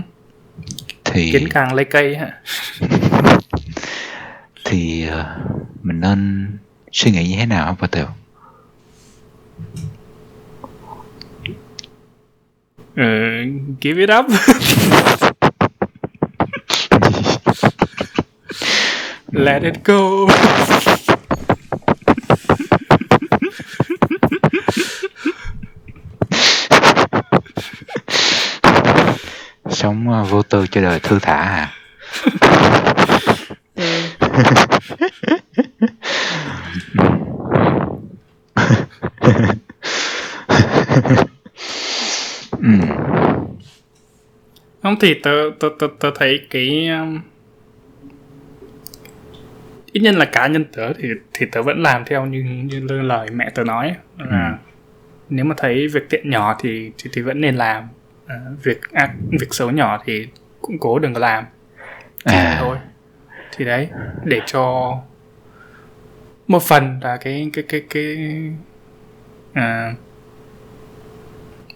[1.05, 2.41] thì kiến càng lấy cây hả
[4.65, 5.39] thì ờ,
[5.81, 6.51] mình nên
[6.91, 8.05] suy nghĩ như thế nào không Patel?
[12.97, 13.03] Ừ,
[13.81, 14.25] give it up.
[19.31, 20.27] Let it go.
[29.69, 31.73] Sống ờ, vô tư cho đời thư thả à
[45.01, 47.21] thì tớ tớ tớ, tớ thấy cái um,
[49.91, 53.27] ít nhất là cá nhân tớ thì thì tớ vẫn làm theo như như lời
[53.33, 53.95] mẹ tớ nói.
[54.17, 54.55] Là Ừ.
[55.29, 57.87] nếu mà thấy việc tiện nhỏ thì thì, thì vẫn nên làm.
[58.27, 60.27] À, việc ác việc xấu nhỏ thì
[60.61, 61.43] cũng cố đừng có làm.
[62.23, 62.57] À.
[62.59, 62.77] thôi.
[63.55, 63.89] Thì đấy
[64.23, 64.93] để cho
[66.47, 68.17] một phần là cái cái cái cái
[69.53, 69.93] à,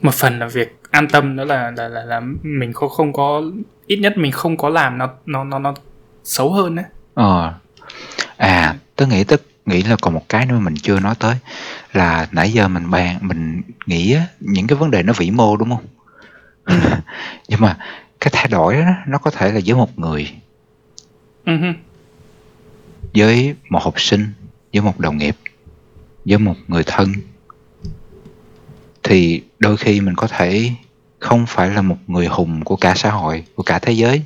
[0.01, 3.41] một phần là việc an tâm đó là là là, là mình không không có
[3.87, 5.73] ít nhất mình không có làm nó nó nó nó
[6.23, 7.53] xấu hơn đấy ờ.
[8.37, 11.35] À tớ nghĩ tớ nghĩ là còn một cái nữa mình chưa nói tới
[11.93, 15.69] là nãy giờ mình bàn mình nghĩ những cái vấn đề nó vĩ mô đúng
[15.69, 15.85] không?
[17.47, 17.77] Nhưng mà
[18.19, 20.31] cái thay đổi đó nó có thể là với một người
[21.45, 21.53] ừ
[23.15, 24.33] với một học sinh
[24.73, 25.35] với một đồng nghiệp
[26.25, 27.13] với một người thân
[29.11, 30.71] thì đôi khi mình có thể
[31.19, 34.23] không phải là một người hùng của cả xã hội của cả thế giới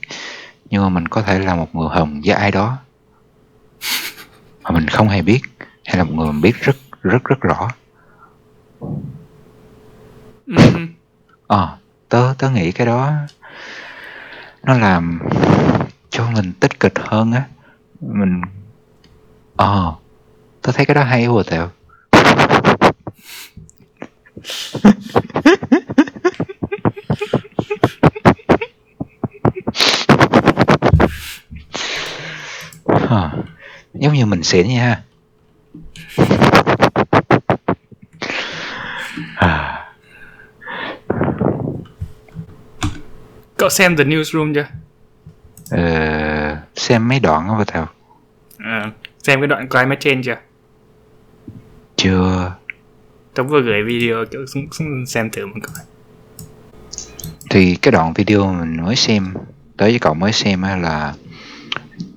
[0.69, 2.77] nhưng mà mình có thể là một người hùng với ai đó
[4.63, 5.39] mà mình không hề biết
[5.85, 7.69] hay là một người mình biết rất rất rất rõ.
[10.47, 10.63] Ừ.
[11.47, 11.77] Ờ
[12.09, 13.11] tớ tớ nghĩ cái đó
[14.63, 15.19] nó làm
[16.09, 17.43] cho mình tích cực hơn á.
[18.01, 18.41] Mình
[19.55, 19.93] ờ
[20.61, 21.69] tớ thấy cái đó hay quá tèo
[33.09, 33.29] Ờ,
[33.93, 35.01] giống như mình xỉn nha
[39.35, 39.85] à,
[43.57, 44.65] Cậu xem The Newsroom chưa?
[45.71, 47.85] ờ, xem mấy đoạn á bà tèo
[48.59, 48.91] Ờ,
[49.23, 50.37] xem cái đoạn Climate Change chưa?
[51.95, 52.51] chưa
[53.35, 55.85] Tớ vừa gửi video kiểu xuống- xuống xem thử một coi.
[57.49, 59.33] thì cái đoạn video mình mới xem
[59.77, 61.13] tới với cậu mới xem là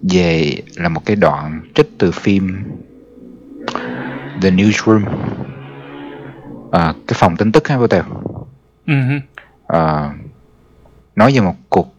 [0.03, 2.63] về là một cái đoạn trích từ phim
[4.43, 5.05] The Newsroom
[6.73, 8.03] à, cái phòng tin tức ha bà tèo
[8.87, 9.19] hứ.
[9.67, 10.13] à,
[11.17, 11.95] nói về một cuộc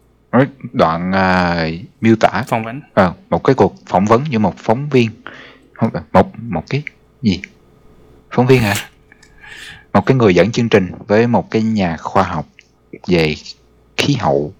[0.72, 1.64] đoạn à,
[2.00, 2.80] miêu tả phỏng vấn.
[2.94, 5.10] à, một cái cuộc phỏng vấn giữa một phóng viên
[5.72, 6.82] không một một cái
[7.22, 7.40] gì
[8.30, 8.74] phóng viên hả
[9.92, 12.46] một cái người dẫn chương trình với một cái nhà khoa học
[13.06, 13.34] về
[13.96, 14.52] khí hậu.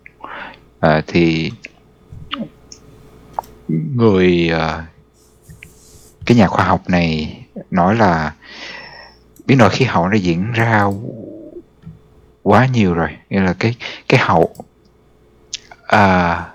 [0.80, 1.50] À, thì
[3.68, 4.86] người à,
[6.26, 8.34] cái nhà khoa học này nói là
[9.46, 10.84] biến đổi khí hậu nó diễn ra
[12.42, 13.08] quá nhiều rồi.
[13.30, 13.74] Nghĩa là cái
[14.08, 14.54] cái hậu
[15.86, 16.46] à,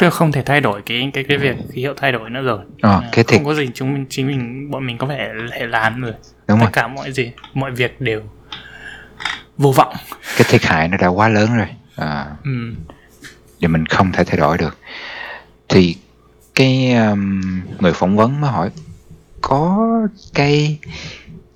[0.00, 2.58] Tức không thể thay đổi cái cái cái việc khí hậu thay đổi nữa rồi.
[2.80, 5.28] Ờ, À, cái thiệt không có gì chúng mình chính mình bọn mình có thể
[5.52, 6.12] thể làm rồi.
[6.48, 8.20] đúng Tất rồi cả mọi gì, mọi việc đều
[9.58, 9.94] vô vọng.
[10.36, 11.66] cái thiệt hại nó đã quá lớn rồi
[11.96, 12.50] à, Ừ.
[13.60, 14.78] và mình không thể thay đổi được
[15.68, 15.96] thì
[16.54, 17.40] cái um,
[17.80, 18.70] người phỏng vấn mới hỏi
[19.40, 19.88] có
[20.34, 20.78] cái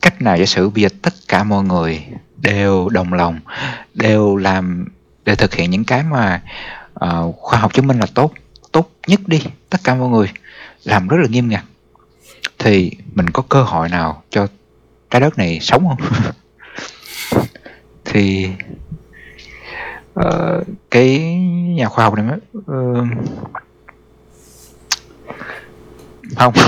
[0.03, 2.05] cách nào giả sử bây giờ tất cả mọi người
[2.37, 3.41] đều đồng lòng
[3.95, 4.89] đều làm
[5.25, 6.43] để thực hiện những cái mà
[6.95, 8.33] uh, khoa học chứng minh là tốt.
[8.73, 10.31] Tốt nhất đi tất cả mọi người.
[10.85, 11.65] Làm rất là nghiêm ngặt.
[12.59, 14.47] Thì mình có cơ hội nào cho
[15.11, 15.99] trái đất này sống không?
[18.05, 18.49] Thì
[20.21, 21.19] uh, cái
[21.75, 23.09] nhà khoa học này mới uh,
[26.37, 26.55] không.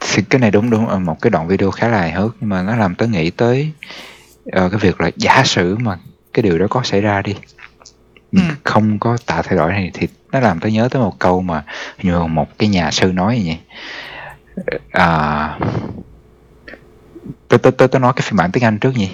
[0.00, 1.04] Thì cái này đúng đúng.
[1.04, 3.72] Một cái đoạn video khá là hài hước nhưng mà nó làm tớ nghĩ tới
[4.52, 5.98] ờ, cái việc là giả sử mà
[6.32, 7.34] cái điều đó có xảy ra đi
[8.32, 8.40] Ừ.
[8.64, 11.64] không có tạo thay đổi này thì nó làm tớ nhớ tới một câu mà
[12.02, 13.58] như một cái nhà sư nói vậy
[14.90, 15.58] à,
[17.48, 19.10] tớ tớ tớ tớ nói cái phiên bản tiếng Anh trước nhỉ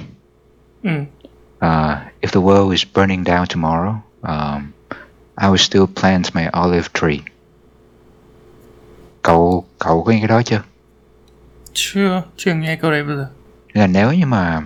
[0.83, 0.91] Ừ.
[1.57, 4.71] uh, if the world is burning down tomorrow, um,
[5.41, 7.19] I will still plant my olive tree.
[9.23, 10.63] Cậu cậu có nghe cái đó chưa?
[11.73, 13.29] Chưa, chưa nghe câu đấy bao giờ.
[13.73, 14.63] Là nếu như mà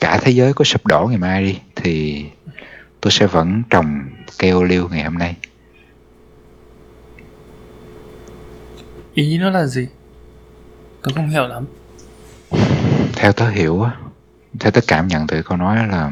[0.00, 2.24] cả thế giới có sụp đổ ngày mai đi thì
[3.00, 4.00] tôi sẽ vẫn trồng
[4.38, 5.36] cây ô liu ngày hôm nay.
[9.14, 9.88] Ý nó là gì?
[11.02, 11.64] Tôi không hiểu lắm.
[13.12, 13.96] Theo tớ hiểu á,
[14.60, 16.10] theo tớ cảm nhận từ câu nói là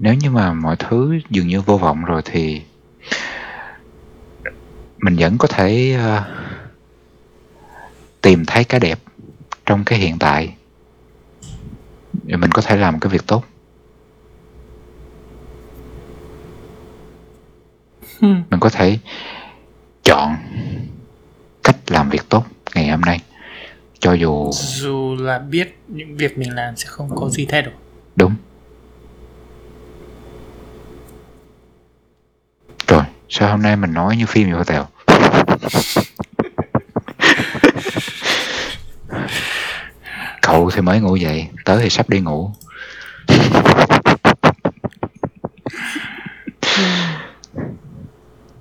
[0.00, 2.62] nếu như mà mọi thứ dường như vô vọng rồi thì
[4.98, 6.24] mình vẫn có thể ờ,
[8.20, 8.98] tìm thấy cái đẹp
[9.66, 10.54] trong cái hiện tại
[12.28, 13.44] Và mình có thể làm cái việc tốt
[18.20, 18.42] Hmm.
[18.50, 18.98] mình có thể
[20.02, 20.36] chọn
[21.62, 22.44] cách làm việc tốt
[22.74, 23.20] ngày hôm nay
[23.98, 27.72] cho dù Dù là biết những việc mình làm sẽ không có gì thay đổi.
[28.16, 28.34] đúng
[32.88, 34.86] rồi sao hôm nay mình nói như phim vậy tèo
[40.54, 42.50] cậu thì mới ngủ dậy tớ thì sắp đi ngủ.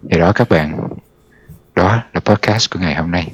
[0.01, 0.87] Vậy đó các bạn
[1.75, 3.31] đó là podcast của ngày hôm nay.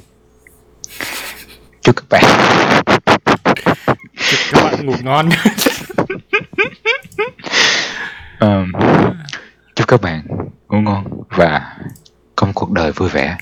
[1.82, 2.24] Chúc các bạn
[4.30, 5.28] Chúc các bạn ngủ ngon.
[8.38, 8.72] Ờm,
[9.74, 10.22] chúc các bạn
[10.68, 11.76] ngủ ngon và
[12.36, 13.36] có một cuộc đời vui vẻ